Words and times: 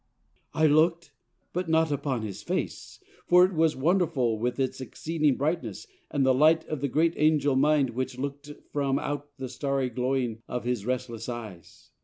I 0.55 0.65
look'd, 0.65 1.11
but 1.53 1.69
not 1.69 1.91
Upon 1.91 2.23
his 2.23 2.41
face, 2.41 2.99
for 3.27 3.45
it 3.45 3.53
was 3.53 3.75
wonderful 3.75 4.39
With 4.39 4.59
its 4.59 4.81
exceeding 4.81 5.35
brightness, 5.37 5.85
and 6.09 6.25
the 6.25 6.33
light 6.33 6.65
Of 6.65 6.81
the 6.81 6.87
great 6.87 7.13
angel 7.17 7.55
mind 7.55 7.91
which 7.91 8.17
look'd 8.17 8.55
from 8.73 8.97
out 8.97 9.29
The 9.37 9.47
starry 9.47 9.91
glowing 9.91 10.41
of 10.47 10.63
his 10.63 10.87
restless 10.87 11.29
eyes. 11.29 11.91